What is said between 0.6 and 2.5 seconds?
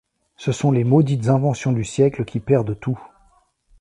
les maudites inventions du siècle qui